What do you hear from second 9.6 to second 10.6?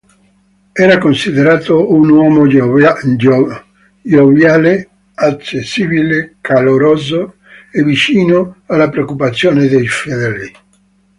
dei fedeli.